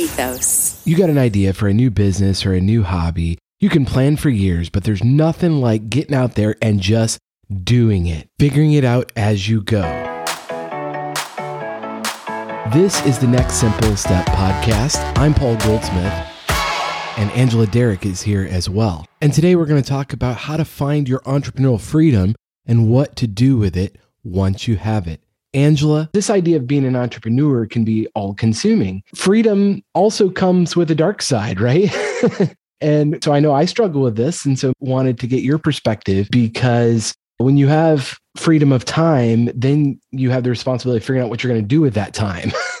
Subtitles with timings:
[0.00, 0.80] ethos.
[0.86, 3.38] You got an idea for a new business or a new hobby.
[3.60, 7.18] You can plan for years, but there's nothing like getting out there and just
[7.64, 9.82] doing it, figuring it out as you go.
[12.72, 14.96] This is the Next Simple Step podcast.
[15.18, 16.12] I'm Paul Goldsmith,
[17.18, 19.04] and Angela Derrick is here as well.
[19.20, 23.16] And today we're going to talk about how to find your entrepreneurial freedom and what
[23.16, 25.20] to do with it once you have it.
[25.54, 29.02] Angela, this idea of being an entrepreneur can be all consuming.
[29.14, 31.94] Freedom also comes with a dark side, right?
[32.80, 34.44] and so I know I struggle with this.
[34.44, 39.98] And so wanted to get your perspective because when you have freedom of time, then
[40.10, 42.52] you have the responsibility of figuring out what you're going to do with that time.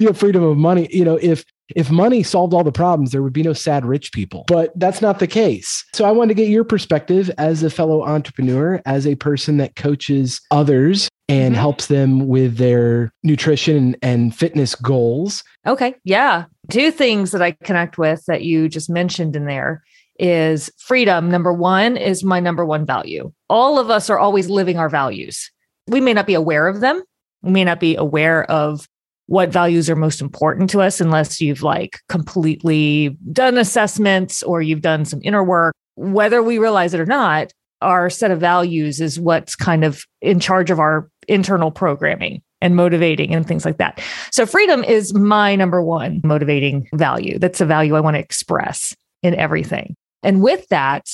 [0.00, 0.88] you have freedom of money.
[0.90, 1.44] You know, if
[1.76, 4.44] if money solved all the problems, there would be no sad rich people.
[4.46, 5.84] But that's not the case.
[5.94, 9.76] So I wanted to get your perspective as a fellow entrepreneur, as a person that
[9.76, 11.60] coaches others and mm-hmm.
[11.60, 15.44] helps them with their nutrition and fitness goals.
[15.66, 15.94] Okay.
[16.04, 16.46] Yeah.
[16.70, 19.82] Two things that I connect with that you just mentioned in there
[20.18, 21.30] is freedom.
[21.30, 23.32] Number one is my number one value.
[23.48, 25.50] All of us are always living our values.
[25.86, 27.02] We may not be aware of them.
[27.42, 28.86] We may not be aware of
[29.30, 34.80] what values are most important to us unless you've like completely done assessments or you've
[34.80, 35.72] done some inner work.
[35.94, 40.40] Whether we realize it or not, our set of values is what's kind of in
[40.40, 44.02] charge of our internal programming and motivating and things like that.
[44.32, 47.38] So freedom is my number one motivating value.
[47.38, 49.94] That's a value I want to express in everything.
[50.24, 51.08] And with that,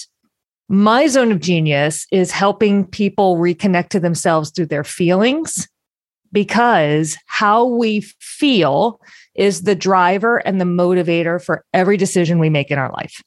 [0.71, 5.69] my zone of genius is helping people reconnect to themselves through their feelings
[6.33, 9.01] because how we feel
[9.35, 13.23] is the driver and the motivator for every decision we make in our life.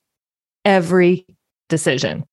[0.65, 1.25] Every
[1.69, 2.25] decision.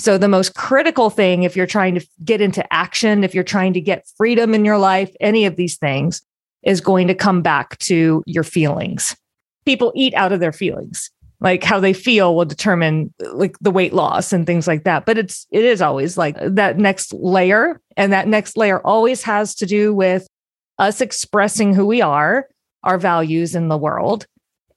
[0.00, 3.72] So, the most critical thing, if you're trying to get into action, if you're trying
[3.72, 6.22] to get freedom in your life, any of these things
[6.62, 9.16] is going to come back to your feelings.
[9.64, 11.10] People eat out of their feelings.
[11.40, 15.06] Like how they feel will determine like the weight loss and things like that.
[15.06, 17.80] But it's, it is always like that next layer.
[17.96, 20.26] And that next layer always has to do with
[20.78, 22.48] us expressing who we are,
[22.82, 24.26] our values in the world,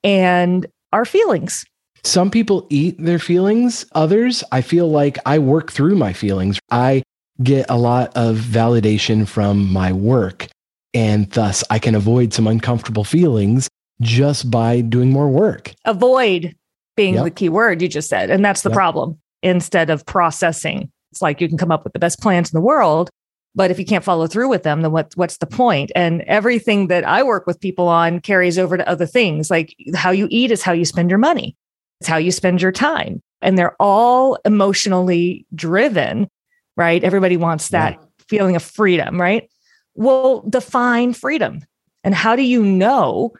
[0.03, 1.65] and our feelings.
[2.03, 3.85] Some people eat their feelings.
[3.93, 6.59] Others, I feel like I work through my feelings.
[6.71, 7.03] I
[7.43, 10.47] get a lot of validation from my work.
[10.93, 13.69] And thus, I can avoid some uncomfortable feelings
[14.01, 15.73] just by doing more work.
[15.85, 16.55] Avoid
[16.97, 17.23] being yep.
[17.23, 18.29] the key word you just said.
[18.29, 18.75] And that's the yep.
[18.75, 20.91] problem instead of processing.
[21.11, 23.09] It's like you can come up with the best plans in the world,
[23.53, 25.91] but if you can't follow through with them, then what, what's the point?
[25.95, 29.49] And everything that I work with people on carries over to other things.
[29.49, 31.55] Like how you eat is how you spend your money.
[31.99, 33.21] It's how you spend your time.
[33.41, 36.29] And they're all emotionally driven,
[36.77, 37.03] right?
[37.03, 38.05] Everybody wants that yeah.
[38.27, 39.49] feeling of freedom, right?
[39.95, 41.59] Well, define freedom.
[42.03, 43.33] And how do you know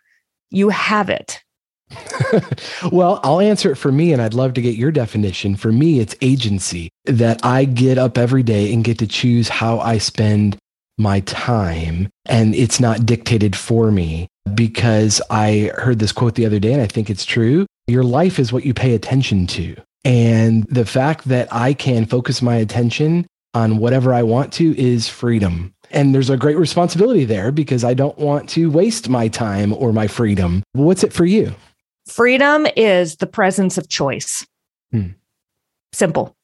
[0.52, 1.42] you have it?
[2.92, 5.56] well, I'll answer it for me, and I'd love to get your definition.
[5.56, 9.80] For me, it's agency that I get up every day and get to choose how
[9.80, 10.58] I spend
[10.98, 14.28] my time, and it's not dictated for me.
[14.56, 17.68] Because I heard this quote the other day, and I think it's true.
[17.88, 19.76] Your life is what you pay attention to.
[20.04, 25.08] And the fact that I can focus my attention on whatever I want to is
[25.08, 25.74] freedom.
[25.92, 29.94] And there's a great responsibility there because I don't want to waste my time or
[29.94, 30.64] my freedom.
[30.74, 31.54] What's it for you?
[32.08, 34.46] Freedom is the presence of choice.
[34.92, 35.10] Hmm.
[35.94, 36.36] Simple.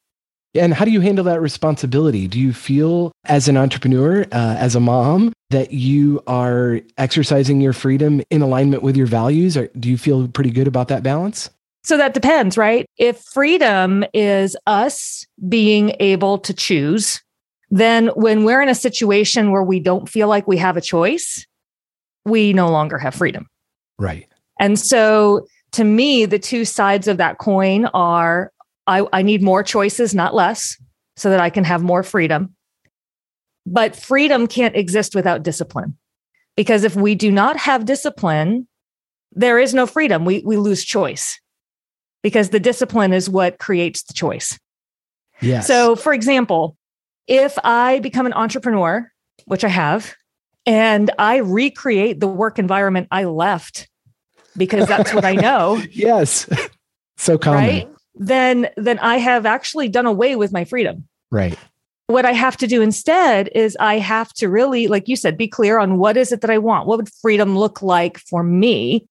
[0.53, 2.28] And how do you handle that responsibility?
[2.28, 7.74] Do you feel as an entrepreneur, uh, as a mom, that you are exercising your
[7.74, 9.56] freedom in alignment with your values?
[9.56, 11.50] Or do you feel pretty good about that balance?
[11.84, 12.86] So that depends, right?
[12.97, 17.22] If freedom is us being able to choose,
[17.70, 21.46] then when we're in a situation where we don't feel like we have a choice,
[22.26, 23.48] we no longer have freedom.
[23.98, 24.28] Right.
[24.60, 28.52] And so to me, the two sides of that coin are
[28.86, 30.78] I, I need more choices, not less,
[31.18, 32.56] so that I can have more freedom.
[33.66, 35.98] But freedom can't exist without discipline.
[36.56, 38.68] Because if we do not have discipline,
[39.34, 40.24] there is no freedom.
[40.24, 41.40] We, we lose choice
[42.24, 44.58] because the discipline is what creates the choice.
[45.42, 45.68] Yes.
[45.68, 46.76] So, for example,
[47.27, 49.12] if I become an entrepreneur,
[49.45, 50.15] which I have,
[50.65, 53.88] and I recreate the work environment I left
[54.56, 55.81] because that's what I know.
[55.91, 56.50] yes.
[57.18, 57.59] So common.
[57.59, 57.89] Right?
[58.15, 61.07] Then then I have actually done away with my freedom.
[61.29, 61.57] Right
[62.07, 65.47] what I have to do instead is I have to really, like you said, be
[65.47, 66.88] clear on what is it that I want?
[66.88, 69.06] What would freedom look like for me?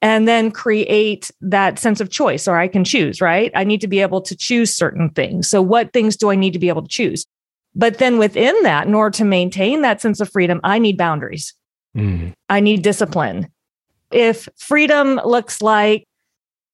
[0.00, 3.52] And then create that sense of choice, or I can choose, right?
[3.54, 5.48] I need to be able to choose certain things.
[5.48, 7.24] So, what things do I need to be able to choose?
[7.74, 11.54] But then within that, in order to maintain that sense of freedom, I need boundaries.
[11.96, 12.34] Mm.
[12.48, 13.50] I need discipline.
[14.10, 16.06] If freedom looks like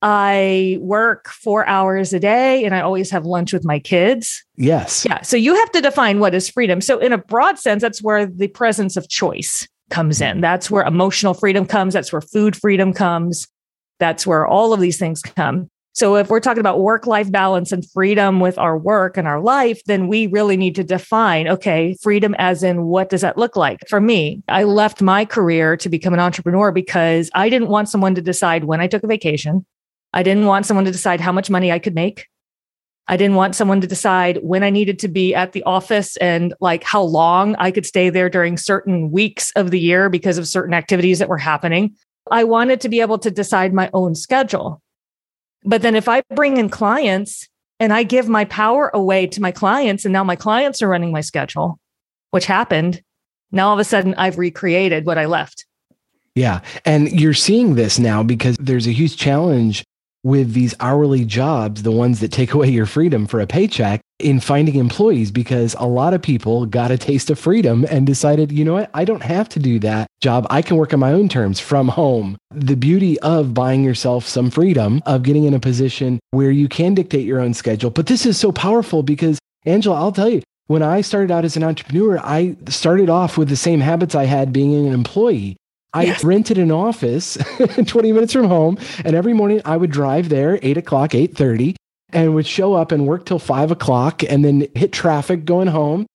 [0.00, 4.44] I work four hours a day and I always have lunch with my kids.
[4.56, 5.04] Yes.
[5.04, 5.22] Yeah.
[5.22, 6.80] So you have to define what is freedom.
[6.80, 10.40] So, in a broad sense, that's where the presence of choice comes in.
[10.40, 11.94] That's where emotional freedom comes.
[11.94, 13.48] That's where food freedom comes.
[13.98, 15.68] That's where all of these things come.
[15.98, 19.40] So, if we're talking about work life balance and freedom with our work and our
[19.40, 23.56] life, then we really need to define okay, freedom as in what does that look
[23.56, 23.80] like?
[23.88, 28.14] For me, I left my career to become an entrepreneur because I didn't want someone
[28.14, 29.66] to decide when I took a vacation.
[30.12, 32.28] I didn't want someone to decide how much money I could make.
[33.08, 36.54] I didn't want someone to decide when I needed to be at the office and
[36.60, 40.46] like how long I could stay there during certain weeks of the year because of
[40.46, 41.96] certain activities that were happening.
[42.30, 44.80] I wanted to be able to decide my own schedule.
[45.64, 47.48] But then if I bring in clients
[47.80, 51.12] and I give my power away to my clients, and now my clients are running
[51.12, 51.78] my schedule,
[52.30, 53.02] which happened,
[53.52, 55.66] now all of a sudden I've recreated what I left.
[56.34, 56.60] Yeah.
[56.84, 59.84] And you're seeing this now because there's a huge challenge
[60.22, 64.40] with these hourly jobs, the ones that take away your freedom for a paycheck, in
[64.40, 68.64] finding employees because a lot of people got a taste of freedom and decided, you
[68.64, 70.46] know what, I don't have to do that job.
[70.50, 72.36] I can work on my own terms from home.
[72.50, 76.94] The beauty of buying yourself some freedom, of getting in a position where you can
[76.94, 77.90] dictate your own schedule.
[77.90, 81.56] But this is so powerful because, Angela, I'll tell you, when I started out as
[81.56, 85.56] an entrepreneur, I started off with the same habits I had being an employee.
[85.94, 86.22] I yes.
[86.22, 87.38] rented an office
[87.86, 91.76] 20 minutes from home, and every morning I would drive there, eight o'clock, eight thirty,
[92.12, 96.06] and would show up and work till five o'clock, and then hit traffic going home.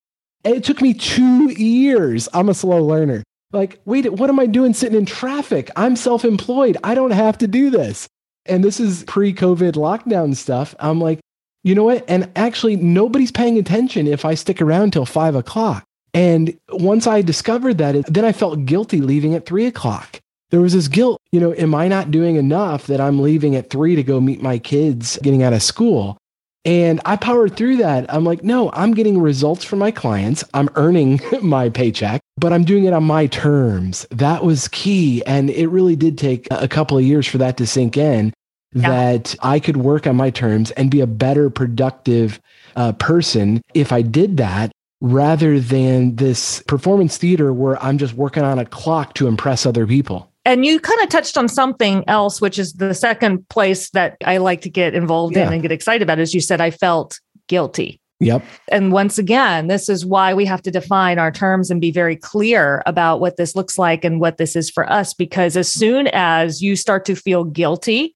[0.44, 2.28] And it took me two years.
[2.34, 3.24] I'm a slow learner.
[3.52, 5.70] Like, wait, what am I doing sitting in traffic?
[5.76, 6.78] I'm self-employed.
[6.84, 8.08] I don't have to do this.
[8.46, 10.76] And this is pre-COVID lockdown stuff.
[10.80, 11.20] I'm like,
[11.64, 12.04] you know what?
[12.10, 15.84] And actually, nobody's paying attention if I stick around till five o'clock.
[16.14, 20.20] And once I discovered that, then I felt guilty leaving at three o'clock.
[20.54, 23.72] There was this guilt, you know, am I not doing enough that I'm leaving at
[23.72, 26.16] three to go meet my kids getting out of school?
[26.64, 28.06] And I powered through that.
[28.14, 30.44] I'm like, no, I'm getting results from my clients.
[30.54, 34.06] I'm earning my paycheck, but I'm doing it on my terms.
[34.12, 35.24] That was key.
[35.26, 38.32] And it really did take a couple of years for that to sink in
[38.76, 38.90] yeah.
[38.90, 42.40] that I could work on my terms and be a better productive
[42.76, 44.72] uh, person if I did that
[45.02, 49.88] rather than this performance theater where I'm just working on a clock to impress other
[49.88, 50.30] people.
[50.46, 54.38] And you kind of touched on something else, which is the second place that I
[54.38, 55.48] like to get involved yeah.
[55.48, 56.20] in and get excited about.
[56.20, 58.02] As you said, I felt guilty.
[58.20, 58.44] Yep.
[58.70, 62.16] And once again, this is why we have to define our terms and be very
[62.16, 65.14] clear about what this looks like and what this is for us.
[65.14, 68.16] Because as soon as you start to feel guilty,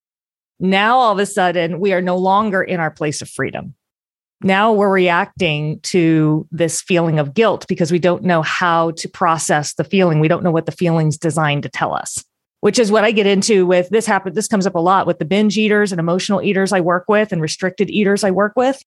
[0.60, 3.76] now all of a sudden we are no longer in our place of freedom
[4.42, 9.74] now we're reacting to this feeling of guilt because we don't know how to process
[9.74, 10.20] the feeling.
[10.20, 12.24] We don't know what the feeling's designed to tell us,
[12.62, 14.34] which is what I get into with this happen.
[14.34, 17.32] This comes up a lot with the binge eaters and emotional eaters I work with
[17.32, 18.84] and restricted eaters I work with.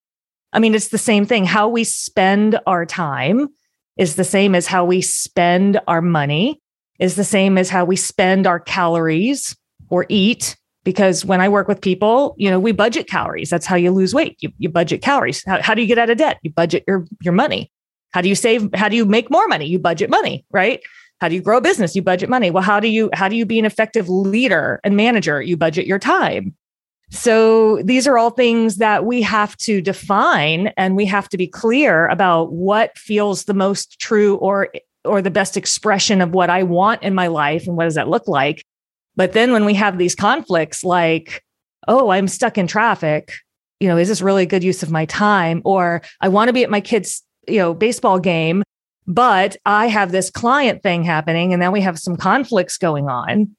[0.52, 1.44] I mean, it's the same thing.
[1.44, 3.49] How we spend our time
[3.96, 6.61] is the same as how we spend our money,
[6.99, 9.56] is the same as how we spend our calories
[9.88, 13.50] or eat because when I work with people, you know, we budget calories.
[13.50, 14.37] That's how you lose weight.
[14.41, 15.44] You, you budget calories.
[15.47, 16.38] How, how do you get out of debt?
[16.43, 17.71] You budget your, your money.
[18.12, 18.69] How do you save?
[18.75, 19.67] How do you make more money?
[19.67, 20.81] You budget money, right?
[21.21, 21.94] How do you grow a business?
[21.94, 22.50] You budget money.
[22.50, 25.43] Well, how do you, how do you be an effective leader and manager?
[25.43, 26.56] You budget your time.
[27.10, 31.46] So these are all things that we have to define and we have to be
[31.46, 34.69] clear about what feels the most true or
[35.05, 38.08] or the best expression of what I want in my life and what does that
[38.08, 38.65] look like
[39.20, 41.44] but then when we have these conflicts, like,
[41.86, 43.34] oh, I'm stuck in traffic,
[43.79, 45.60] you know, is this really a good use of my time?
[45.67, 48.62] Or I want to be at my kid's, you know, baseball game,
[49.06, 51.53] but I have this client thing happening.
[51.53, 53.55] And now we have some conflicts going on.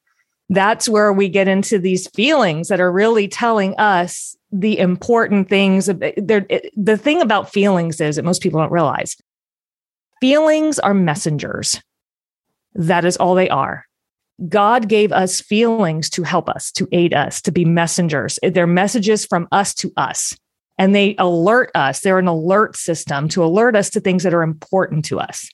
[0.49, 5.85] That's where we get into these feelings that are really telling us the important things.
[5.85, 9.15] The thing about feelings is that most people don't realize
[10.21, 11.79] feelings are messengers.
[12.73, 13.85] That is all they are.
[14.47, 18.39] God gave us feelings to help us, to aid us, to be messengers.
[18.41, 20.35] They're messages from us to us.
[20.77, 21.99] And they alert us.
[21.99, 25.47] They're an alert system to alert us to things that are important to us.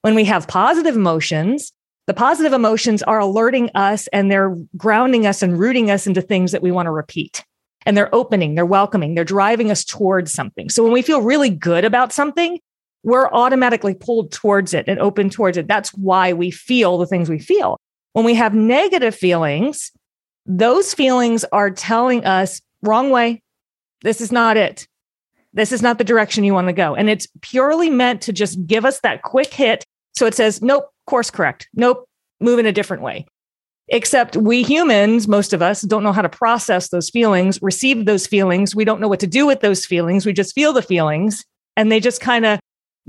[0.00, 1.72] When we have positive emotions,
[2.06, 6.52] the positive emotions are alerting us and they're grounding us and rooting us into things
[6.52, 7.44] that we want to repeat.
[7.84, 10.68] And they're opening, they're welcoming, they're driving us towards something.
[10.68, 12.58] So when we feel really good about something,
[13.02, 15.66] we're automatically pulled towards it and open towards it.
[15.66, 17.78] That's why we feel the things we feel.
[18.12, 19.90] When we have negative feelings,
[20.46, 23.42] those feelings are telling us wrong way.
[24.02, 24.86] This is not it.
[25.54, 26.94] This is not the direction you want to go.
[26.94, 29.84] And it's purely meant to just give us that quick hit.
[30.14, 31.68] So it says, nope, course correct.
[31.74, 32.06] Nope,
[32.40, 33.26] move in a different way.
[33.88, 38.26] Except we humans, most of us, don't know how to process those feelings, receive those
[38.26, 38.74] feelings.
[38.74, 40.24] We don't know what to do with those feelings.
[40.24, 41.44] We just feel the feelings
[41.76, 42.60] and they just kind of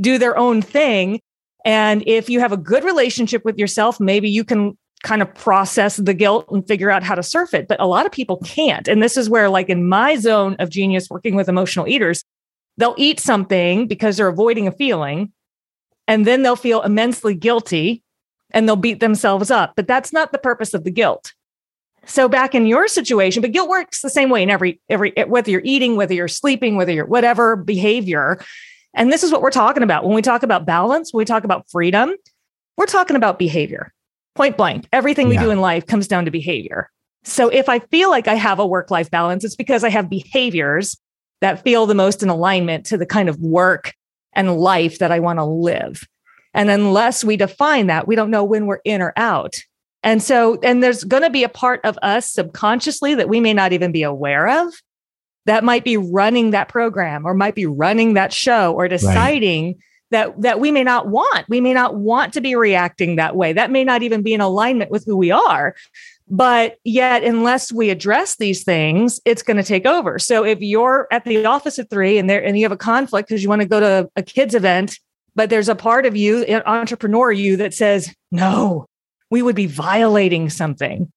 [0.02, 1.20] do their own thing.
[1.66, 5.98] And if you have a good relationship with yourself, maybe you can kind of process
[5.98, 7.68] the guilt and figure out how to surf it.
[7.68, 8.88] But a lot of people can't.
[8.88, 12.24] And this is where, like in my zone of genius working with emotional eaters,
[12.78, 15.32] they'll eat something because they're avoiding a feeling.
[16.08, 18.02] And then they'll feel immensely guilty
[18.52, 19.74] and they'll beat themselves up.
[19.76, 21.34] But that's not the purpose of the guilt.
[22.06, 25.52] So back in your situation, but guilt works the same way in every every whether
[25.52, 28.40] you're eating, whether you're sleeping, whether you're whatever behavior.
[28.94, 30.04] And this is what we're talking about.
[30.04, 32.14] When we talk about balance, when we talk about freedom,
[32.78, 33.94] we're talking about behavior.
[34.36, 34.88] Point blank.
[34.92, 36.90] Everything we do in life comes down to behavior.
[37.24, 40.10] So if I feel like I have a work life balance, it's because I have
[40.10, 40.98] behaviors
[41.42, 43.94] that feel the most in alignment to the kind of work
[44.34, 46.04] and life that I want to live.
[46.54, 49.56] And unless we define that, we don't know when we're in or out.
[50.04, 53.54] And so, and there's going to be a part of us subconsciously that we may
[53.54, 54.74] not even be aware of
[55.46, 59.76] that might be running that program or might be running that show or deciding right.
[60.14, 61.46] That that we may not want.
[61.50, 63.54] We may not want to be reacting that way.
[63.54, 65.76] That may not even be in alignment with who we are.
[66.30, 70.18] But yet, unless we address these things, it's going to take over.
[70.18, 73.28] So if you're at the office at three and there and you have a conflict
[73.28, 74.98] because you want to go to a kids event
[75.36, 78.86] but there's a part of you, an entrepreneur you, that says, no,
[79.30, 81.12] we would be violating something.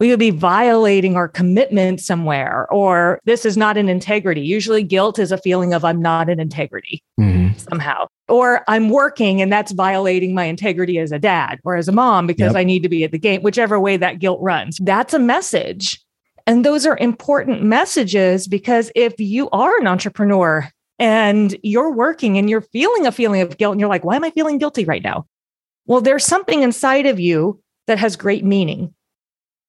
[0.00, 4.40] We would be violating our commitment somewhere, or this is not an integrity.
[4.40, 7.39] Usually, guilt is a feeling of I'm not in integrity mm-hmm.
[7.50, 7.68] Mm-hmm.
[7.70, 11.92] somehow, or I'm working and that's violating my integrity as a dad or as a
[11.92, 12.56] mom because yep.
[12.56, 14.78] I need to be at the game, whichever way that guilt runs.
[14.82, 16.00] That's a message.
[16.46, 22.50] And those are important messages because if you are an entrepreneur and you're working and
[22.50, 25.02] you're feeling a feeling of guilt and you're like, why am I feeling guilty right
[25.02, 25.26] now?
[25.86, 28.94] Well, there's something inside of you that has great meaning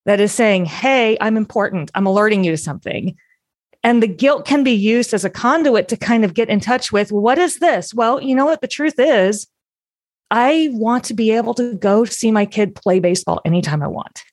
[0.06, 1.92] that is saying, hey, I'm important.
[1.96, 3.16] I'm alerting you to something.
[3.84, 6.92] And the guilt can be used as a conduit to kind of get in touch
[6.92, 7.94] with what is this?
[7.94, 8.62] Well, you know what?
[8.62, 9.48] The truth is,
[10.30, 14.24] I want to be able to go see my kid play baseball anytime I want.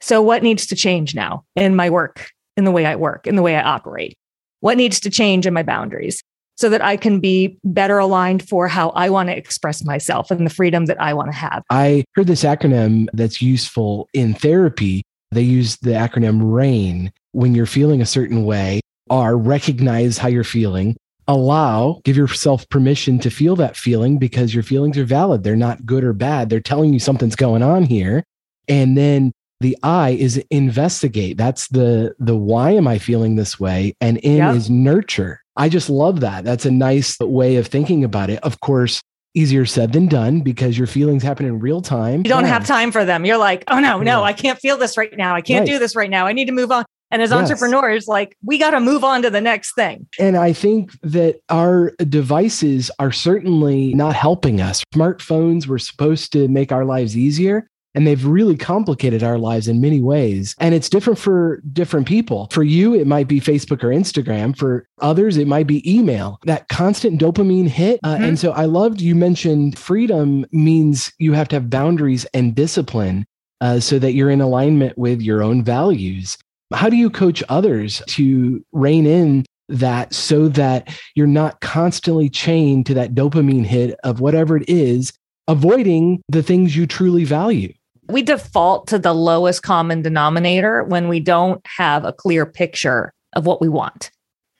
[0.00, 3.36] So, what needs to change now in my work, in the way I work, in
[3.36, 4.16] the way I operate?
[4.60, 6.22] What needs to change in my boundaries
[6.56, 10.46] so that I can be better aligned for how I want to express myself and
[10.46, 11.62] the freedom that I want to have?
[11.70, 15.02] I heard this acronym that's useful in therapy.
[15.32, 17.10] They use the acronym RAIN.
[17.34, 20.96] When you're feeling a certain way, are recognize how you're feeling.
[21.26, 25.42] Allow, give yourself permission to feel that feeling because your feelings are valid.
[25.42, 26.48] They're not good or bad.
[26.48, 28.24] They're telling you something's going on here.
[28.68, 31.36] And then the I is investigate.
[31.36, 33.94] That's the the why am I feeling this way?
[34.00, 34.54] And N yep.
[34.54, 35.40] is nurture.
[35.56, 36.44] I just love that.
[36.44, 38.42] That's a nice way of thinking about it.
[38.42, 39.00] Of course,
[39.34, 42.18] easier said than done because your feelings happen in real time.
[42.18, 42.50] You don't yeah.
[42.50, 43.24] have time for them.
[43.24, 45.34] You're like, oh no, no, I can't feel this right now.
[45.34, 45.72] I can't right.
[45.72, 46.26] do this right now.
[46.26, 46.84] I need to move on.
[47.10, 47.38] And as yes.
[47.50, 50.06] entrepreneurs, like we got to move on to the next thing.
[50.18, 54.82] And I think that our devices are certainly not helping us.
[54.94, 59.80] Smartphones were supposed to make our lives easier and they've really complicated our lives in
[59.80, 60.54] many ways.
[60.58, 62.48] And it's different for different people.
[62.50, 64.56] For you, it might be Facebook or Instagram.
[64.56, 68.00] For others, it might be email, that constant dopamine hit.
[68.02, 68.24] Uh, mm-hmm.
[68.24, 73.26] And so I loved you mentioned freedom means you have to have boundaries and discipline
[73.60, 76.36] uh, so that you're in alignment with your own values.
[76.72, 82.86] How do you coach others to rein in that so that you're not constantly chained
[82.86, 85.12] to that dopamine hit of whatever it is,
[85.48, 87.72] avoiding the things you truly value?
[88.08, 93.46] we default to the lowest common denominator when we don't have a clear picture of
[93.46, 94.10] what we want.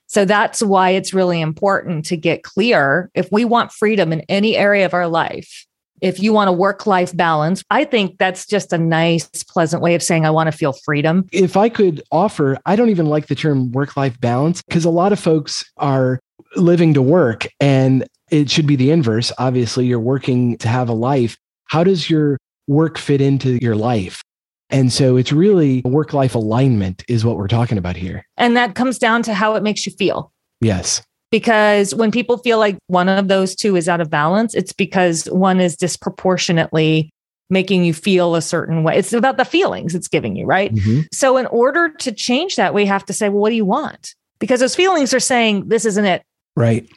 [0.07, 4.57] So that's why it's really important to get clear if we want freedom in any
[4.57, 5.67] area of our life.
[6.01, 9.95] If you want a work life balance, I think that's just a nice, pleasant way
[9.95, 11.27] of saying I want to feel freedom.
[11.33, 14.91] If I could offer, I don't even like the term work life balance because a
[14.91, 16.21] lot of folks are
[16.57, 19.33] living to work and it should be the inverse.
[19.39, 21.37] Obviously, you're working to have a life.
[21.67, 24.23] How does your work fit into your life?
[24.71, 28.27] And so it's really work life alignment is what we're talking about here.
[28.37, 30.33] And that comes down to how it makes you feel.
[30.61, 31.03] Yes.
[31.35, 35.25] Because when people feel like one of those two is out of balance, it's because
[35.31, 37.11] one is disproportionately
[37.51, 38.97] making you feel a certain way.
[38.97, 40.73] It's about the feelings it's giving you, right?
[40.73, 41.01] Mm-hmm.
[41.13, 44.15] So, in order to change that, we have to say, well, what do you want?
[44.39, 46.23] Because those feelings are saying, this isn't it.
[46.55, 46.89] Right.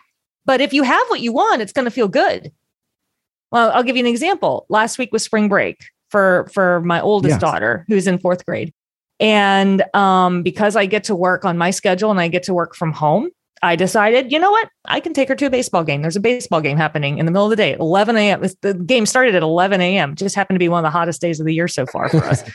[0.46, 2.52] But if you have what you want, it's going to feel good.
[3.52, 4.68] Well, I'll give you an example.
[4.70, 7.42] Last week was spring break for for my oldest yes.
[7.42, 8.72] daughter who's in 4th grade.
[9.20, 12.76] And um, because I get to work on my schedule and I get to work
[12.76, 14.70] from home, I decided, you know what?
[14.86, 16.02] I can take her to a baseball game.
[16.02, 18.42] There's a baseball game happening in the middle of the day, 11 a.m.
[18.62, 20.16] The game started at 11 a.m.
[20.16, 22.24] Just happened to be one of the hottest days of the year so far for
[22.24, 22.44] us.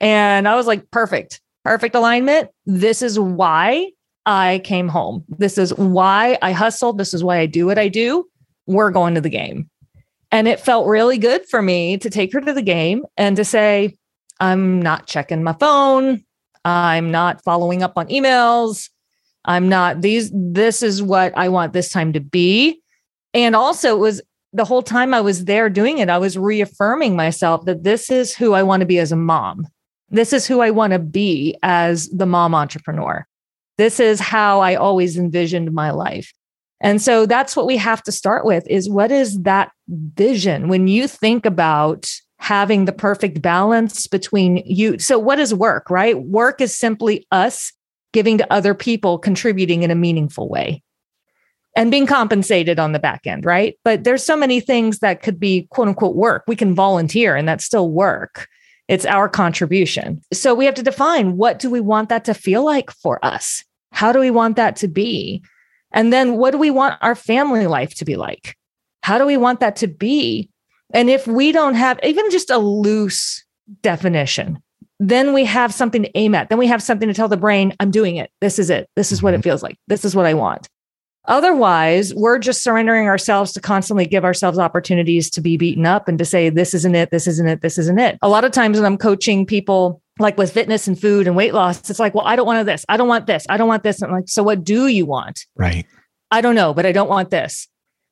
[0.00, 2.50] And I was like, perfect, perfect alignment.
[2.66, 3.92] This is why
[4.26, 5.24] I came home.
[5.28, 6.98] This is why I hustled.
[6.98, 8.28] This is why I do what I do.
[8.66, 9.70] We're going to the game.
[10.32, 13.44] And it felt really good for me to take her to the game and to
[13.44, 13.96] say,
[14.40, 16.24] I'm not checking my phone.
[16.64, 18.90] I'm not following up on emails.
[19.46, 22.82] I'm not these, this is what I want this time to be.
[23.32, 24.22] And also, it was
[24.52, 28.34] the whole time I was there doing it, I was reaffirming myself that this is
[28.34, 29.66] who I want to be as a mom.
[30.08, 33.26] This is who I want to be as the mom entrepreneur.
[33.76, 36.32] This is how I always envisioned my life.
[36.80, 40.88] And so that's what we have to start with is what is that vision when
[40.88, 44.98] you think about having the perfect balance between you.
[44.98, 46.20] So, what is work, right?
[46.20, 47.72] Work is simply us
[48.16, 50.82] giving to other people, contributing in a meaningful way
[51.76, 53.78] and being compensated on the back end, right?
[53.84, 56.42] But there's so many things that could be quote unquote work.
[56.48, 58.48] We can volunteer and that's still work.
[58.88, 60.22] It's our contribution.
[60.32, 63.62] So we have to define what do we want that to feel like for us?
[63.92, 65.42] How do we want that to be?
[65.92, 68.56] And then what do we want our family life to be like?
[69.02, 70.48] How do we want that to be?
[70.94, 73.44] And if we don't have even just a loose
[73.82, 74.62] definition,
[74.98, 76.48] then we have something to aim at.
[76.48, 78.30] Then we have something to tell the brain, I'm doing it.
[78.40, 78.88] This is it.
[78.96, 79.42] This is what it mm-hmm.
[79.42, 79.76] feels like.
[79.88, 80.68] This is what I want.
[81.28, 86.18] Otherwise, we're just surrendering ourselves to constantly give ourselves opportunities to be beaten up and
[86.18, 88.16] to say, this isn't it, this isn't it, this isn't it.
[88.22, 91.52] A lot of times when I'm coaching people, like with fitness and food and weight
[91.52, 92.84] loss, it's like, well, I don't want this.
[92.88, 93.44] I don't want this.
[93.48, 94.00] I don't want this.
[94.00, 95.46] And I'm like, so what do you want?
[95.56, 95.84] Right.
[96.30, 97.66] I don't know, but I don't want this.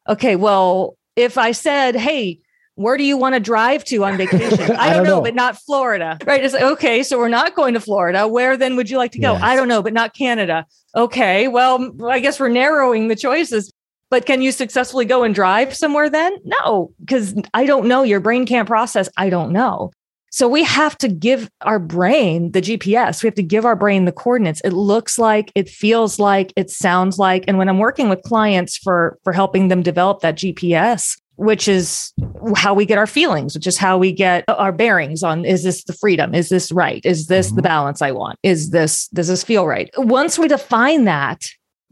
[0.09, 0.35] Okay.
[0.35, 2.41] Well, if I said, hey,
[2.76, 4.52] where do you want to drive to on vacation?
[4.61, 6.19] I, don't, I don't know, know, but not Florida.
[6.25, 6.43] Right.
[6.45, 8.26] It's like, okay, so we're not going to Florida.
[8.26, 9.33] Where then would you like to go?
[9.35, 9.43] Yes.
[9.43, 10.66] I don't know, but not Canada.
[10.97, 11.49] Okay.
[11.49, 13.73] Well, I guess we're narrowing the choices.
[14.11, 16.37] But can you successfully go and drive somewhere then?
[16.45, 18.02] No, because I don't know.
[18.02, 19.09] Your brain can't process.
[19.16, 19.90] I don't know.
[20.31, 23.23] So we have to give our brain the GPS.
[23.23, 24.61] We have to give our brain the coordinates.
[24.62, 27.44] It looks like, it feels like, it sounds like.
[27.46, 32.12] And when I'm working with clients for for helping them develop that GPS, which is
[32.57, 35.85] how we get our feelings, which is how we get our bearings on is this
[35.85, 36.35] the freedom?
[36.35, 37.05] Is this right?
[37.05, 37.62] Is this the mm-hmm.
[37.62, 38.38] balance I want?
[38.42, 39.90] Is this, does this feel right?
[39.97, 41.44] Once we define that,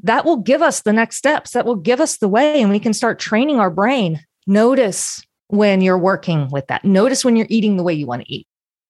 [0.02, 1.52] that will give us the next steps.
[1.52, 4.20] That will give us the way, and we can start training our brain.
[4.46, 6.85] Notice when you're working with that.
[6.85, 8.46] Notice when you're eating the way you want to eat.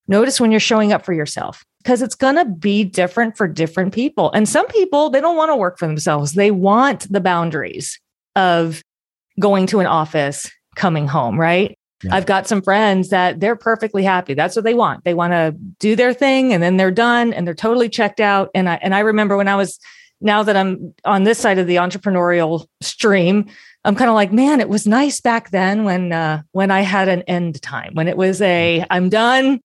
[0.09, 3.93] Notice when you're showing up for yourself because it's going to be different for different
[3.93, 4.33] people.
[4.33, 6.33] And some people, they don't want to work for themselves.
[6.33, 8.01] They want the boundaries
[8.37, 8.83] of
[9.41, 11.77] going to an office, coming home, right?
[12.03, 12.17] Yeah.
[12.17, 14.35] I've got some friends that they're perfectly happy.
[14.35, 15.05] That's what they want.
[15.05, 18.51] They want to do their thing and then they're done and they're totally checked out.
[18.55, 19.79] And I and I remember when I was
[20.21, 23.47] now that I'm on this side of the entrepreneurial stream,
[23.85, 27.09] I'm kind of like, man, it was nice back then when uh when I had
[27.09, 29.61] an end time, when it was a I'm done,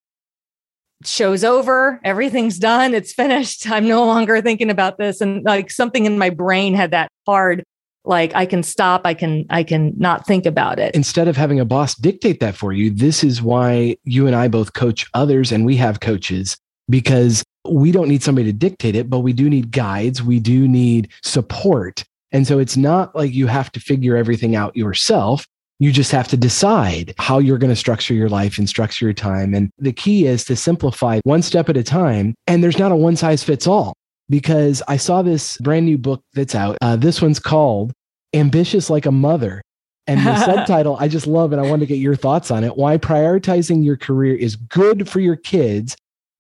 [1.03, 3.69] show's over, everything's done, it's finished.
[3.69, 5.21] I'm no longer thinking about this.
[5.21, 7.63] And like something in my brain had that hard
[8.08, 11.60] like i can stop i can i can not think about it instead of having
[11.60, 15.52] a boss dictate that for you this is why you and i both coach others
[15.52, 16.58] and we have coaches
[16.89, 20.67] because we don't need somebody to dictate it but we do need guides we do
[20.67, 25.46] need support and so it's not like you have to figure everything out yourself
[25.80, 29.13] you just have to decide how you're going to structure your life and structure your
[29.13, 29.54] time.
[29.54, 32.34] And the key is to simplify one step at a time.
[32.48, 33.93] And there's not a one size fits all
[34.30, 36.78] because I saw this brand new book that's out.
[36.82, 37.93] Uh, this one's called
[38.34, 39.62] ambitious like a mother.
[40.06, 42.78] And the subtitle I just love, and I want to get your thoughts on it.
[42.78, 45.96] Why prioritizing your career is good for your kids.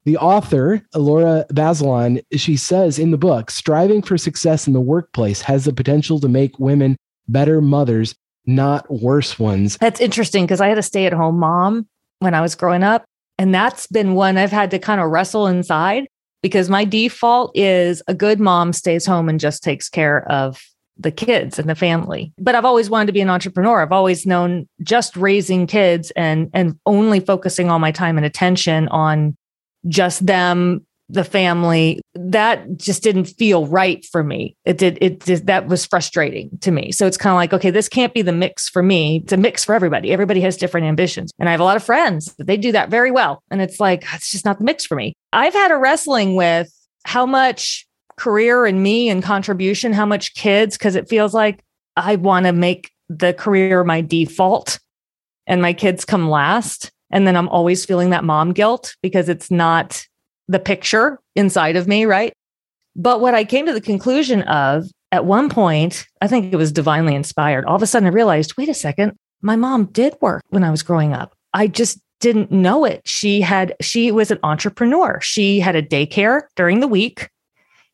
[0.05, 5.41] The author, Laura Bazelon, she says in the book, striving for success in the workplace
[5.41, 6.95] has the potential to make women
[7.27, 9.77] better mothers, not worse ones.
[9.81, 11.87] That's interesting because I had a stay at home mom
[12.19, 13.03] when I was growing up.
[13.37, 16.07] And that's been one I've had to kind of wrestle inside
[16.41, 20.63] because my default is a good mom stays home and just takes care of
[20.99, 22.33] the kids and the family.
[22.37, 23.81] But I've always wanted to be an entrepreneur.
[23.81, 28.87] I've always known just raising kids and and only focusing all my time and attention
[28.89, 29.35] on
[29.87, 32.01] just them, the family.
[32.15, 34.55] That just didn't feel right for me.
[34.65, 36.91] It did it did, that was frustrating to me.
[36.91, 39.21] So it's kind of like, okay, this can't be the mix for me.
[39.23, 40.11] It's a mix for everybody.
[40.11, 41.31] Everybody has different ambitions.
[41.39, 43.43] And I have a lot of friends that they do that very well.
[43.51, 45.13] And it's like, ah, it's just not the mix for me.
[45.31, 46.71] I've had a wrestling with
[47.05, 47.86] how much
[48.17, 51.63] career and me and contribution, how much kids, because it feels like
[51.95, 54.79] I want to make the career my default
[55.45, 56.91] and my kids come last.
[57.09, 60.05] And then I'm always feeling that mom guilt because it's not
[60.47, 62.33] the picture inside of me, right?
[62.95, 66.71] But what I came to the conclusion of at one point, I think it was
[66.71, 67.65] divinely inspired.
[67.65, 70.71] All of a sudden, I realized wait a second, my mom did work when I
[70.71, 71.33] was growing up.
[71.53, 73.07] I just didn't know it.
[73.07, 75.19] She had, she was an entrepreneur.
[75.21, 77.29] She had a daycare during the week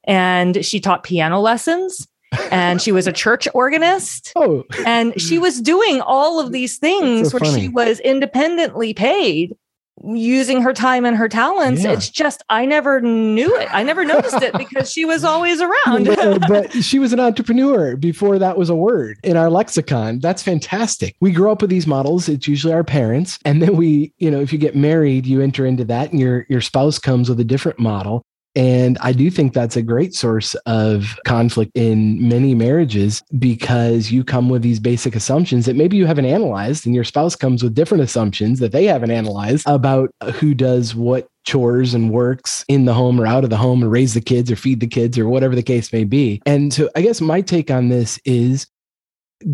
[0.05, 2.07] and she taught piano lessons
[2.51, 4.31] and she was a church organist.
[4.43, 4.63] Oh.
[4.85, 7.61] and she was doing all of these things so where funny.
[7.61, 9.55] she was independently paid
[10.03, 11.83] using her time and her talents.
[11.83, 11.93] Yeah.
[11.93, 13.69] It's just I never knew it.
[13.71, 16.05] I never noticed it because she was always around.
[16.05, 20.19] but, but she was an entrepreneur before that was a word in our lexicon.
[20.19, 21.15] That's fantastic.
[21.21, 22.27] We grow up with these models.
[22.27, 25.65] It's usually our parents, and then we, you know, if you get married, you enter
[25.65, 28.25] into that, and your your spouse comes with a different model.
[28.55, 34.23] And I do think that's a great source of conflict in many marriages because you
[34.23, 37.73] come with these basic assumptions that maybe you haven't analyzed, and your spouse comes with
[37.73, 42.93] different assumptions that they haven't analyzed about who does what chores and works in the
[42.93, 45.27] home or out of the home or raise the kids or feed the kids or
[45.27, 46.41] whatever the case may be.
[46.45, 48.67] And so I guess my take on this is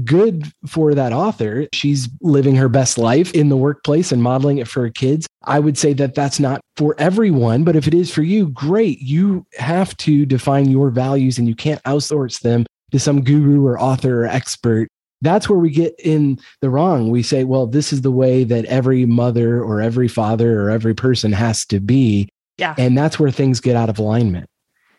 [0.06, 1.67] good for that author.
[1.73, 5.28] She's living her best life in the workplace and modeling it for her kids.
[5.43, 8.99] I would say that that's not for everyone, but if it is for you, great.
[8.99, 13.80] You have to define your values and you can't outsource them to some guru or
[13.80, 14.88] author or expert.
[15.21, 17.10] That's where we get in the wrong.
[17.10, 20.93] We say, well, this is the way that every mother or every father or every
[20.93, 22.30] person has to be.
[22.58, 22.75] Yeah.
[22.78, 24.49] And that's where things get out of alignment.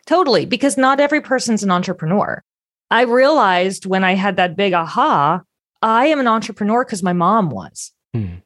[0.06, 0.44] Totally.
[0.44, 2.42] Because not every person's an entrepreneur.
[2.90, 5.42] I realized when I had that big aha,
[5.82, 7.92] I am an entrepreneur because my mom was.
[8.14, 8.36] Hmm.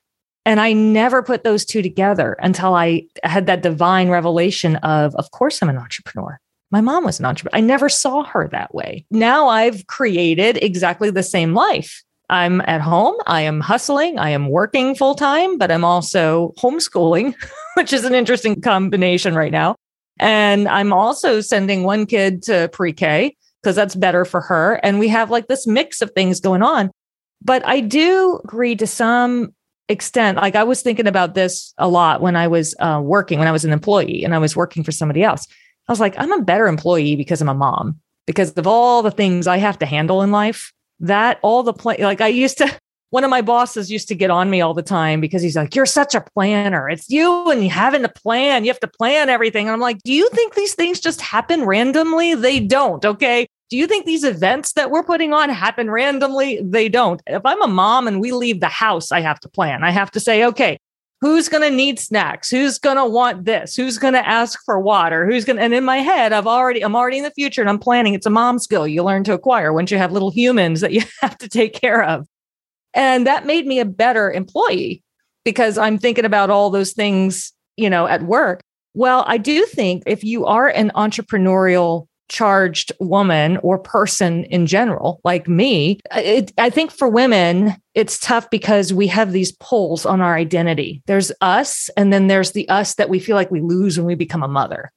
[0.47, 5.31] And I never put those two together until I had that divine revelation of, of
[5.31, 6.39] course, I'm an entrepreneur.
[6.71, 7.57] My mom was an entrepreneur.
[7.57, 9.07] I never saw her that way.
[9.11, 12.03] Now I've created exactly the same life.
[12.29, 13.17] I'm at home.
[13.27, 14.19] I am hustling.
[14.19, 17.35] I am working full time, but I'm also homeschooling,
[17.75, 19.77] which is an interesting combination right now.
[20.19, 24.75] And I'm also sending one kid to pre K because that's better for her.
[24.83, 26.91] And we have like this mix of things going on.
[27.43, 29.55] But I do agree to some
[29.89, 30.37] extent.
[30.37, 33.53] Like I was thinking about this a lot when I was uh, working, when I
[33.53, 35.47] was an employee and I was working for somebody else.
[35.89, 39.11] I was like, I'm a better employee because I'm a mom, because of all the
[39.11, 40.73] things I have to handle in life.
[41.01, 42.79] That all the play, like I used to,
[43.11, 45.75] one of my bosses used to get on me all the time because he's like,
[45.75, 46.89] You're such a planner.
[46.89, 48.65] It's you and you having a plan.
[48.65, 49.67] You have to plan everything.
[49.67, 52.35] And I'm like, Do you think these things just happen randomly?
[52.35, 53.05] They don't.
[53.05, 53.47] Okay.
[53.75, 56.61] Do you think these events that we're putting on happen randomly?
[56.63, 57.21] They don't.
[57.27, 59.83] If I'm a mom and we leave the house, I have to plan.
[59.83, 60.79] I have to say, okay,
[61.21, 62.49] who's going to need snacks?
[62.49, 63.75] Who's going to want this?
[63.75, 65.27] Who's going to ask for water?
[65.27, 67.69] Who's going to, and in my head, I've already, I'm already in the future and
[67.69, 68.15] I'm planning.
[68.15, 71.03] It's a mom skill you learn to acquire once you have little humans that you
[71.21, 72.29] have to take care of.
[72.95, 75.03] And that made me a better employee
[75.45, 78.61] because I'm thinking about all those things, you know, at work.
[78.95, 85.21] Well, I do think if you are an entrepreneurial charged woman or person in general,
[85.25, 90.21] like me, it, I think for women, it's tough because we have these pulls on
[90.21, 91.03] our identity.
[91.07, 94.15] There's us, and then there's the us that we feel like we lose when we
[94.15, 94.91] become a mother.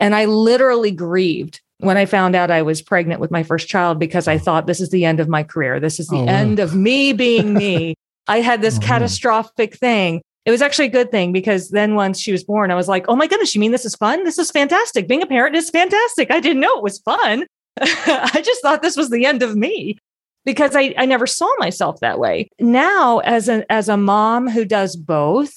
[0.00, 3.98] And I literally grieved when I found out I was pregnant with my first child
[3.98, 4.38] because I oh.
[4.38, 5.80] thought this is the end of my career.
[5.80, 7.94] This is the oh, end of me being me.
[8.26, 12.20] I had this oh, catastrophic thing it was actually a good thing because then once
[12.20, 14.24] she was born, I was like, oh my goodness, you mean this is fun?
[14.24, 15.08] This is fantastic.
[15.08, 16.30] Being a parent is fantastic.
[16.30, 17.46] I didn't know it was fun.
[17.80, 19.98] I just thought this was the end of me
[20.44, 22.50] because I, I never saw myself that way.
[22.60, 25.52] Now, as a as a mom who does both,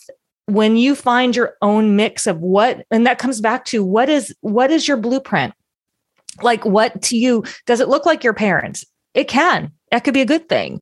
[0.45, 4.33] when you find your own mix of what, and that comes back to what is
[4.39, 5.53] what is your blueprint?
[6.41, 8.85] Like what to you, does it look like your parents?
[9.13, 9.71] It can.
[9.91, 10.79] That could be a good thing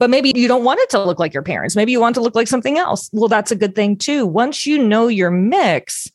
[0.00, 1.76] but maybe you don't want it to look like your parents.
[1.76, 3.10] Maybe you want to look like something else.
[3.12, 4.26] Well, that's a good thing too.
[4.26, 6.10] Once you know your mix,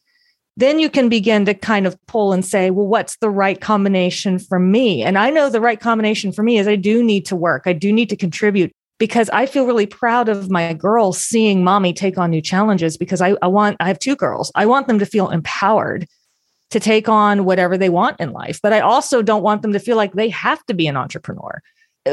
[0.57, 4.39] then you can begin to kind of pull and say, well, what's the right combination
[4.39, 5.03] for me?
[5.03, 7.73] And I know the right combination for me is I do need to work, I
[7.73, 12.17] do need to contribute because I feel really proud of my girls seeing mommy take
[12.17, 14.51] on new challenges because I, I want, I have two girls.
[14.55, 16.07] I want them to feel empowered
[16.71, 18.59] to take on whatever they want in life.
[18.63, 21.61] But I also don't want them to feel like they have to be an entrepreneur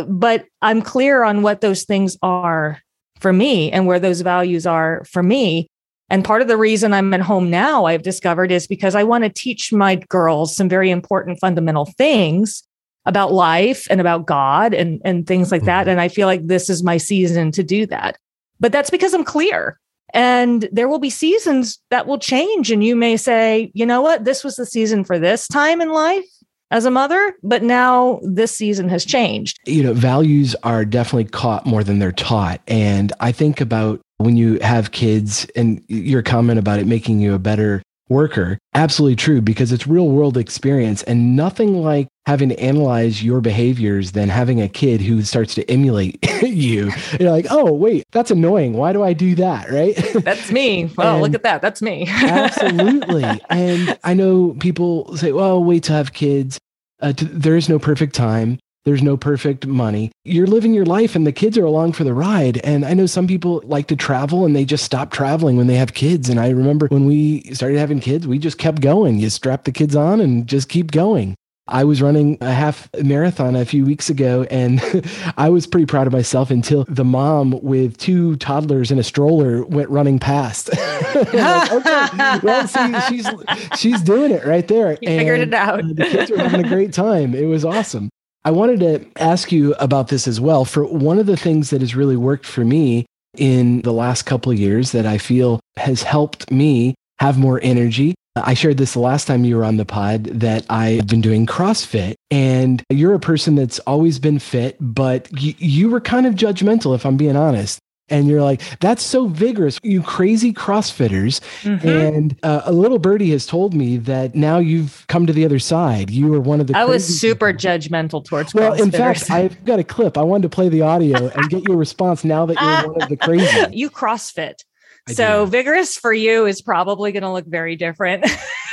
[0.07, 2.81] but I'm clear on what those things are
[3.21, 5.69] for me and where those values are for me.
[6.11, 9.25] And part of the reason I'm at home now, I've discovered, is because I want
[9.25, 12.63] to teach my girls some very important fundamental things
[13.07, 15.83] about life and about God and, and things like that.
[15.83, 15.91] Mm-hmm.
[15.91, 18.19] And I feel like this is my season to do that.
[18.61, 19.79] But that's because I'm clear.
[20.15, 22.71] And there will be seasons that will change.
[22.71, 25.91] And you may say, you know what, this was the season for this time in
[25.91, 26.27] life
[26.73, 29.61] as a mother, but now this season has changed.
[29.67, 32.61] You know, values are definitely caught more than they're taught.
[32.67, 37.35] And I think about when you have kids and your comment about it making you
[37.35, 42.61] a better worker, absolutely true because it's real world experience and nothing like having to
[42.61, 46.91] analyze your behaviors than having a kid who starts to emulate you.
[47.19, 48.75] You're like, oh, wait, that's annoying.
[48.75, 49.71] Why do I do that?
[49.71, 49.97] Right.
[50.23, 50.91] That's me.
[50.97, 51.63] Well, look at that.
[51.63, 52.07] That's me.
[52.09, 53.25] absolutely.
[53.51, 56.59] And I know people say, well, wait to have kids.
[57.01, 58.59] Uh, to, there is no perfect time.
[58.85, 60.11] There's no perfect money.
[60.25, 62.59] You're living your life and the kids are along for the ride.
[62.59, 65.77] And I know some people like to travel and they just stop traveling when they
[65.77, 66.29] have kids.
[66.29, 69.19] And I remember when we started having kids, we just kept going.
[69.19, 71.37] You strap the kids on and just keep going.
[71.69, 74.83] I was running a half marathon a few weeks ago and
[75.37, 79.65] I was pretty proud of myself until the mom with two toddlers in a stroller
[79.65, 80.71] went running past.
[81.15, 83.29] like, okay, well, see, she's
[83.77, 84.93] she's doing it right there.
[85.01, 85.81] You and figured it out.
[85.81, 87.35] Uh, the kids were having a great time.
[87.35, 88.09] It was awesome.
[88.45, 90.65] I wanted to ask you about this as well.
[90.65, 94.51] For one of the things that has really worked for me in the last couple
[94.51, 98.15] of years that I feel has helped me have more energy.
[98.35, 101.47] I shared this the last time you were on the pod that I've been doing
[101.47, 106.35] CrossFit and you're a person that's always been fit, but y- you were kind of
[106.35, 107.79] judgmental, if I'm being honest
[108.13, 111.41] and you're like, that's so vigorous, you crazy CrossFitters.
[111.63, 111.89] Mm-hmm.
[111.89, 115.59] And uh, a little birdie has told me that now you've come to the other
[115.59, 116.11] side.
[116.11, 116.77] You were one of the.
[116.77, 117.71] I was super people.
[117.71, 118.55] judgmental towards.
[118.55, 120.19] Well, in fact, I've got a clip.
[120.19, 123.09] I wanted to play the audio and get your response now that you're one of
[123.09, 123.67] the crazy.
[123.73, 124.65] You CrossFit.
[125.09, 125.51] I so do.
[125.51, 128.25] vigorous for you is probably going to look very different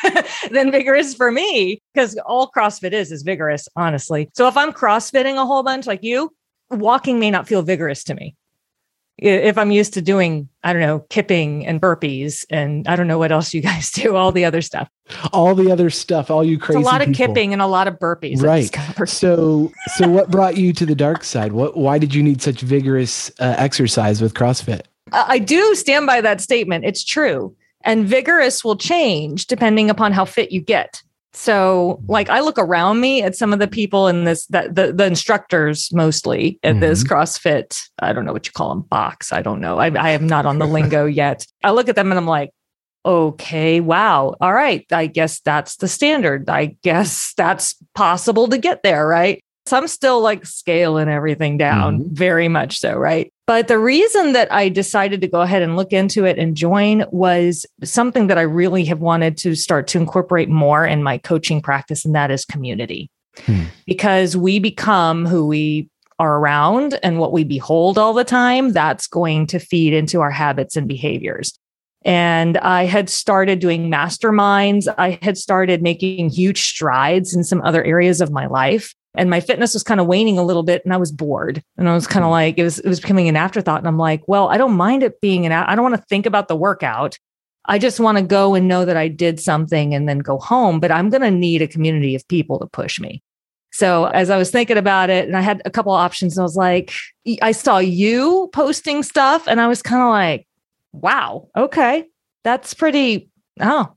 [0.52, 4.30] than vigorous for me because all CrossFit is is vigorous, honestly.
[4.36, 6.32] So if I'm CrossFitting a whole bunch like you,
[6.70, 8.36] walking may not feel vigorous to me
[9.22, 13.18] if I'm used to doing, I don't know, kipping and burpees and I don't know
[13.18, 14.90] what else you guys do, all the other stuff.
[15.34, 16.80] All the other stuff, all you crazy.
[16.80, 17.12] It's a lot people.
[17.12, 18.42] of kipping and a lot of burpees.
[18.42, 18.74] Right.
[19.08, 21.52] So, so what brought you to the dark side?
[21.52, 24.82] What, why did you need such vigorous uh, exercise with CrossFit?
[25.12, 26.86] I do stand by that statement.
[26.86, 27.56] It's true.
[27.84, 31.02] And vigorous will change depending upon how fit you get.
[31.32, 34.92] So, like, I look around me at some of the people in this, that the,
[34.92, 36.80] the instructors mostly at mm-hmm.
[36.82, 39.32] this CrossFit, I don't know what you call them, box.
[39.32, 39.78] I don't know.
[39.78, 41.46] I, I am not on the lingo yet.
[41.64, 42.52] I look at them and I'm like,
[43.06, 44.36] okay, wow.
[44.42, 44.86] All right.
[44.92, 46.50] I guess that's the standard.
[46.50, 49.08] I guess that's possible to get there.
[49.08, 49.44] Right.
[49.70, 52.14] So I'm still like scaling everything down, mm-hmm.
[52.16, 52.96] very much so.
[52.96, 53.32] Right.
[53.46, 57.06] But the reason that I decided to go ahead and look into it and join
[57.12, 61.62] was something that I really have wanted to start to incorporate more in my coaching
[61.62, 63.12] practice, and that is community.
[63.42, 63.66] Hmm.
[63.86, 69.06] Because we become who we are around and what we behold all the time, that's
[69.06, 71.54] going to feed into our habits and behaviors.
[72.04, 74.92] And I had started doing masterminds.
[74.98, 79.40] I had started making huge strides in some other areas of my life and my
[79.40, 81.64] fitness was kind of waning a little bit and I was bored.
[81.78, 82.34] And I was kind of hmm.
[82.34, 83.80] like it was it was becoming an afterthought.
[83.80, 86.26] And I'm like well I don't mind it being an I don't want to think
[86.26, 87.18] about the workout.
[87.66, 90.80] I just want to go and know that I did something and then go home
[90.80, 93.22] but I'm going to need a community of people to push me.
[93.72, 96.44] So as I was thinking about it and I had a couple of options I
[96.44, 96.94] was like
[97.42, 100.48] I saw you posting stuff and I was kind of like
[100.92, 102.06] wow okay
[102.44, 103.94] that's pretty oh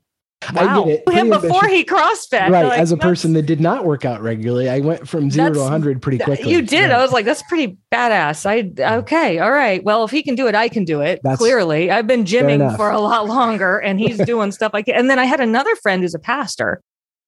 [0.53, 0.83] Wow.
[0.83, 1.13] I get it.
[1.13, 2.49] Him before he CrossFit.
[2.49, 2.65] Right.
[2.65, 5.59] Like, as a person that did not work out regularly, I went from zero to
[5.59, 6.51] 100 pretty quickly.
[6.51, 6.91] You did.
[6.91, 8.45] I was like, that's pretty badass.
[8.45, 9.39] I, okay.
[9.39, 9.83] All right.
[9.83, 11.21] Well, if he can do it, I can do it.
[11.23, 14.95] That's Clearly, I've been gymming for a lot longer and he's doing stuff like it.
[14.95, 16.81] And then I had another friend who's a pastor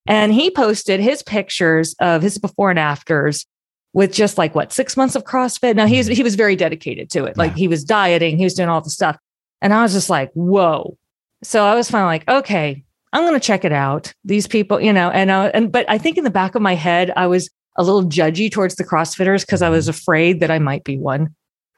[0.05, 3.45] and he posted his pictures of his before and afters
[3.93, 5.75] with just like what, six months of CrossFit.
[5.75, 6.15] Now he's, mm-hmm.
[6.15, 7.37] he was very dedicated to it.
[7.37, 7.57] Like yeah.
[7.57, 9.17] he was dieting, he was doing all the stuff.
[9.61, 10.97] And I was just like, whoa.
[11.43, 12.84] So I was finally like, okay,
[13.15, 14.11] I'm going to check it out.
[14.25, 16.75] These people, you know, and uh, and but I think in the back of my
[16.75, 20.59] head, I was a little judgy towards the CrossFitters because I was afraid that I
[20.59, 21.33] might be one.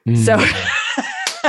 [0.09, 0.17] Mm.
[0.17, 0.39] So.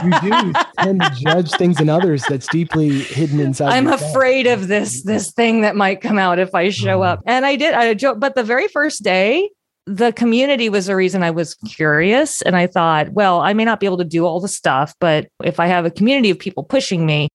[0.05, 3.71] you do tend to judge things in others that's deeply hidden inside.
[3.71, 7.07] I'm afraid of this this thing that might come out if I show mm.
[7.07, 7.23] up.
[7.27, 7.73] And I did.
[7.73, 9.49] I joke, but the very first day,
[9.87, 12.43] the community was the reason I was curious.
[12.43, 15.29] And I thought, well, I may not be able to do all the stuff, but
[15.43, 17.29] if I have a community of people pushing me,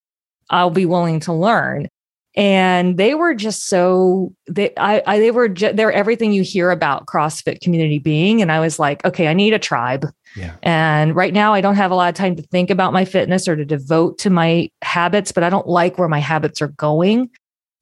[0.51, 1.87] I'll be willing to learn
[2.35, 6.71] and they were just so they I, I they were ju- they're everything you hear
[6.71, 10.07] about CrossFit community being, and I was like, okay, I need a tribe.
[10.35, 10.55] Yeah.
[10.63, 13.47] And right now, I don't have a lot of time to think about my fitness
[13.47, 17.29] or to devote to my habits, but I don't like where my habits are going.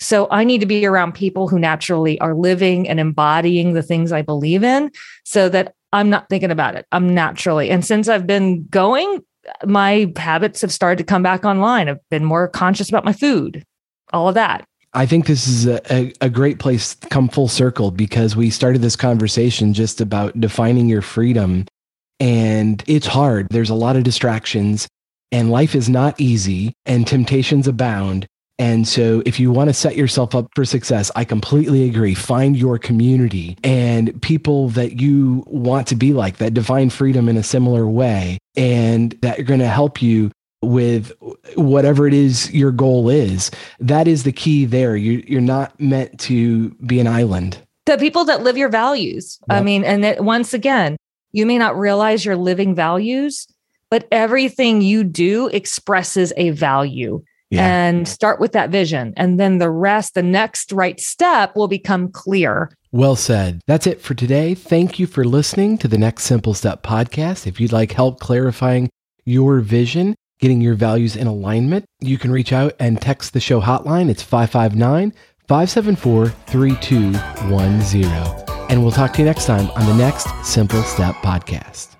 [0.01, 4.11] So I need to be around people who naturally are living and embodying the things
[4.11, 4.91] I believe in
[5.23, 6.85] so that I'm not thinking about it.
[6.91, 7.69] I'm naturally.
[7.69, 9.19] And since I've been going,
[9.65, 11.87] my habits have started to come back online.
[11.87, 13.63] I've been more conscious about my food,
[14.13, 14.63] all of that.
[14.93, 18.81] I think this is a, a, great place to come full circle because we started
[18.81, 21.65] this conversation just about defining your freedom.
[22.19, 23.47] And it's hard.
[23.49, 24.89] There's a lot of distractions,
[25.31, 28.27] and life is not easy, and temptations abound.
[28.59, 32.13] And so, if you want to set yourself up for success, I completely agree.
[32.13, 37.37] Find your community and people that you want to be like that define freedom in
[37.37, 40.29] a similar way and that are going to help you
[40.61, 41.11] with
[41.55, 43.51] whatever it is your goal is.
[43.79, 44.95] That is the key there.
[44.95, 47.57] You, you're not meant to be an island.
[47.85, 49.39] The people that live your values.
[49.49, 49.59] Yep.
[49.59, 50.97] I mean, and that once again,
[51.31, 53.47] you may not realize you're living values,
[53.89, 57.65] but everything you do expresses a value yeah.
[57.65, 59.13] and start with that vision.
[59.17, 62.71] And then the rest, the next right step will become clear.
[62.91, 63.61] Well said.
[63.67, 64.53] That's it for today.
[64.53, 67.47] Thank you for listening to the Next Simple Step podcast.
[67.47, 68.89] If you'd like help clarifying
[69.25, 73.61] your vision, getting your values in alignment, you can reach out and text the show
[73.61, 74.09] hotline.
[74.09, 75.13] It's 559
[75.47, 78.69] 574 3210.
[78.69, 81.95] And we'll talk to you next time on the Next Simple Step podcast.